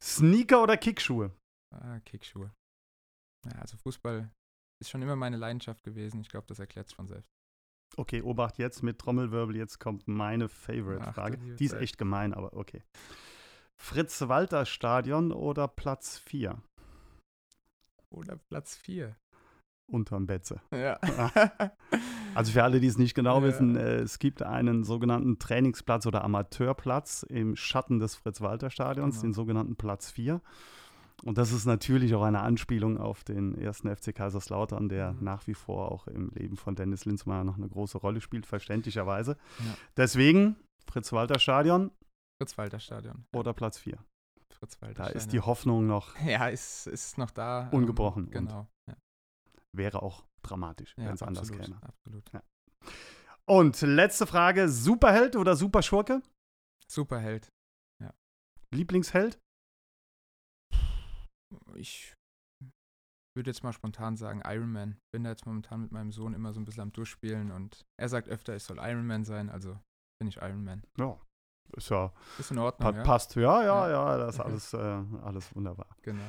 [0.00, 1.32] Sneaker oder Kickschuhe?
[1.74, 2.52] Ah, Kickschuhe.
[3.44, 4.30] Ja, also Fußball
[4.80, 6.20] ist schon immer meine Leidenschaft gewesen.
[6.20, 7.32] Ich glaube, das erklärt es von selbst.
[7.96, 9.56] Okay, Obacht jetzt mit Trommelwirbel.
[9.56, 11.38] Jetzt kommt meine Favorite-Frage.
[11.56, 12.82] Die ist echt gemein, aber okay.
[13.82, 16.60] Fritz-Walter-Stadion oder Platz 4?
[18.16, 19.14] Oder Platz 4.
[19.88, 20.60] Unterm Betze.
[20.72, 20.98] Ja.
[22.34, 23.44] also für alle, die es nicht genau ja.
[23.44, 29.22] wissen, äh, es gibt einen sogenannten Trainingsplatz oder Amateurplatz im Schatten des Fritz-Walter-Stadions, genau.
[29.22, 30.40] den sogenannten Platz 4.
[31.24, 35.24] Und das ist natürlich auch eine Anspielung auf den ersten FC Kaiserslautern, der mhm.
[35.24, 39.36] nach wie vor auch im Leben von Dennis Linzmeier noch eine große Rolle spielt, verständlicherweise.
[39.60, 39.76] Ja.
[39.96, 40.56] Deswegen
[40.90, 41.90] Fritz-Walter-Stadion.
[42.38, 43.24] Fritz-Walter-Stadion.
[43.32, 43.98] Oder Platz 4.
[44.66, 45.04] Fritz-Walter.
[45.04, 46.14] Da ist die Hoffnung noch.
[46.24, 47.64] Ja, ist, ist noch da.
[47.64, 48.30] Ähm, ungebrochen.
[48.30, 48.66] genau.
[48.88, 48.96] Ja.
[49.72, 51.80] Wäre auch dramatisch, ja, wenn es anders käme.
[51.82, 52.24] Absolut.
[52.32, 52.42] Ja.
[53.48, 56.22] Und letzte Frage: Superheld oder Superschurke?
[56.90, 57.48] Superheld.
[58.02, 58.12] Ja.
[58.74, 59.38] Lieblingsheld?
[61.74, 62.14] Ich
[63.36, 64.98] würde jetzt mal spontan sagen Iron Man.
[65.12, 68.08] Bin da jetzt momentan mit meinem Sohn immer so ein bisschen am Durchspielen und er
[68.08, 69.78] sagt öfter, ich soll Iron Man sein, also
[70.18, 70.82] bin ich Iron Man.
[70.98, 71.20] Ja,
[71.76, 72.12] ist ja.
[72.38, 72.92] Ist in Ordnung.
[72.92, 73.02] Pa ja?
[73.04, 73.34] Passt.
[73.36, 75.88] Ja, ja, ja, das ist alles, äh, alles wunderbar.
[76.02, 76.22] Genau.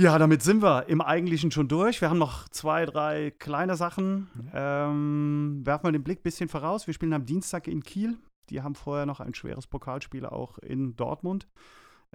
[0.00, 2.00] Ja, damit sind wir im Eigentlichen schon durch.
[2.00, 4.30] Wir haben noch zwei, drei kleine Sachen.
[4.34, 4.50] Mhm.
[4.54, 6.86] Ähm, werfen wir den Blick ein bisschen voraus.
[6.86, 8.16] Wir spielen am Dienstag in Kiel.
[8.48, 11.46] Die haben vorher noch ein schweres Pokalspiel auch in Dortmund.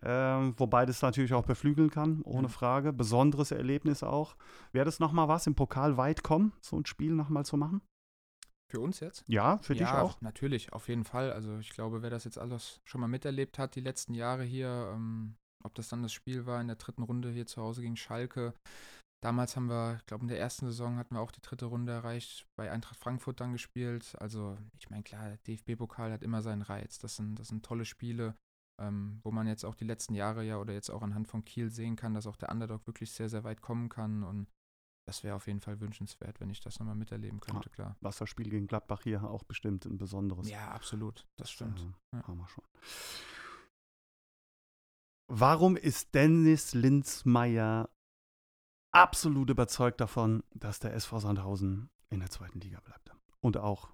[0.02, 2.52] Ähm, wobei das natürlich auch beflügeln kann, ohne Mhm.
[2.52, 2.92] Frage.
[2.92, 4.36] Besonderes Erlebnis auch.
[4.74, 7.82] Wäre das nochmal was, im Pokal weit kommen, so ein Spiel nochmal zu machen?
[8.68, 9.24] Für uns jetzt?
[9.28, 10.20] Ja, für dich ja, auch?
[10.22, 11.32] natürlich, auf jeden Fall.
[11.32, 14.92] Also ich glaube, wer das jetzt alles schon mal miterlebt hat, die letzten Jahre hier,
[14.94, 17.96] ähm, ob das dann das Spiel war in der dritten Runde hier zu Hause gegen
[17.96, 18.54] Schalke.
[19.24, 21.92] Damals haben wir, ich glaube, in der ersten Saison hatten wir auch die dritte Runde
[21.92, 24.16] erreicht, bei Eintracht Frankfurt dann gespielt.
[24.20, 27.00] Also, ich meine, klar, der DFB-Pokal hat immer seinen Reiz.
[27.00, 28.36] Das sind, das sind tolle Spiele,
[28.80, 31.72] ähm, wo man jetzt auch die letzten Jahre ja oder jetzt auch anhand von Kiel
[31.72, 34.24] sehen kann, dass auch der Underdog wirklich sehr, sehr weit kommen kann.
[34.24, 34.48] Und
[35.06, 37.96] das wäre auf jeden Fall wünschenswert, wenn ich das nochmal miterleben könnte, klar.
[38.02, 40.50] Wasserspiel gegen Gladbach hier auch bestimmt ein besonderes.
[40.50, 41.28] Ja, absolut.
[41.38, 41.80] Das stimmt.
[41.80, 42.28] Äh, Ja.
[42.28, 42.64] Haben wir schon.
[45.28, 47.90] Warum ist Dennis Linzmeier
[48.92, 53.12] absolut überzeugt davon, dass der SV Sandhausen in der zweiten Liga bleibt?
[53.42, 53.92] Und auch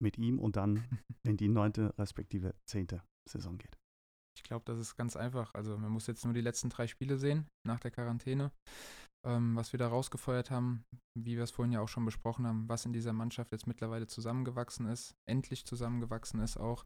[0.00, 0.76] mit ihm und dann
[1.22, 3.76] in die neunte respektive zehnte Saison geht.
[4.40, 5.52] Ich glaube, das ist ganz einfach.
[5.54, 8.52] Also man muss jetzt nur die letzten drei Spiele sehen nach der Quarantäne,
[9.26, 10.82] ähm, was wir da rausgefeuert haben,
[11.14, 14.06] wie wir es vorhin ja auch schon besprochen haben, was in dieser Mannschaft jetzt mittlerweile
[14.06, 16.84] zusammengewachsen ist, endlich zusammengewachsen ist auch.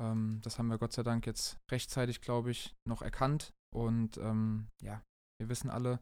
[0.00, 3.52] Ähm, das haben wir Gott sei Dank jetzt rechtzeitig, glaube ich, noch erkannt.
[3.74, 5.02] Und ähm, ja,
[5.40, 5.98] wir wissen alle,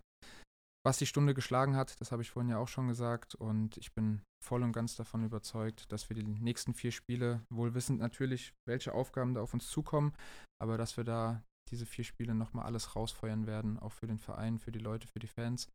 [0.85, 1.99] was die Stunde geschlagen hat.
[2.01, 3.35] Das habe ich vorhin ja auch schon gesagt.
[3.35, 7.75] Und ich bin voll und ganz davon überzeugt, dass wir die nächsten vier Spiele, wohl
[7.75, 10.13] wissend natürlich, welche Aufgaben da auf uns zukommen,
[10.61, 14.59] aber dass wir da diese vier Spiele nochmal alles rausfeuern werden, auch für den Verein,
[14.59, 15.69] für die Leute, für die Fans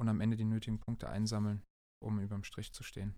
[0.00, 1.62] und am Ende die nötigen Punkte einsammeln,
[2.02, 3.14] um überm Strich zu stehen.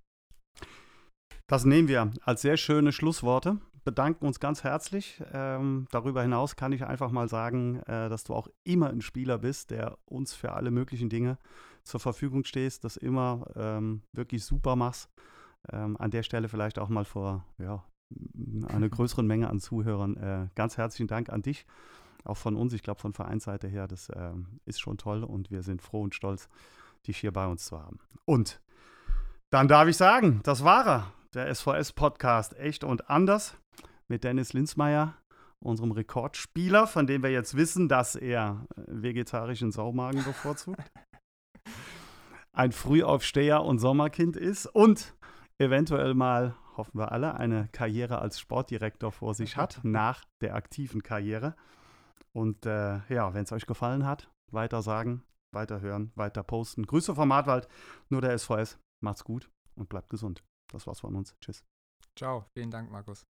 [1.49, 3.61] Das nehmen wir als sehr schöne Schlussworte.
[3.85, 5.23] Bedanken uns ganz herzlich.
[5.33, 9.39] Ähm, darüber hinaus kann ich einfach mal sagen, äh, dass du auch immer ein Spieler
[9.39, 11.39] bist, der uns für alle möglichen Dinge
[11.85, 15.09] zur Verfügung stehst, das immer ähm, wirklich super machst.
[15.71, 17.85] Ähm, an der Stelle vielleicht auch mal vor ja,
[18.69, 21.67] einer größeren Menge an Zuhörern äh, ganz herzlichen Dank an dich.
[22.25, 25.63] Auch von uns, ich glaube von Vereinsseite her, das ähm, ist schon toll und wir
[25.63, 26.49] sind froh und stolz,
[27.07, 27.99] dich hier bei uns zu haben.
[28.25, 28.61] Und
[29.51, 33.57] dann darf ich sagen, das war er, der SVS-Podcast Echt und Anders
[34.09, 35.15] mit Dennis Linzmeier,
[35.61, 40.91] unserem Rekordspieler, von dem wir jetzt wissen, dass er äh, vegetarischen Saumagen bevorzugt,
[42.53, 45.15] ein Frühaufsteher und Sommerkind ist und
[45.59, 51.03] eventuell mal, hoffen wir alle, eine Karriere als Sportdirektor vor sich hat, nach der aktiven
[51.03, 51.55] Karriere.
[52.33, 56.87] Und äh, ja, wenn es euch gefallen hat, weiter sagen, weiter hören, weiter posten.
[56.87, 57.69] Grüße vom Martwald,
[58.09, 58.79] nur der SVS.
[59.03, 60.43] Macht's gut und bleibt gesund.
[60.73, 61.35] Das war's von uns.
[61.41, 61.65] Tschüss.
[62.15, 63.25] Ciao, vielen Dank, Markus.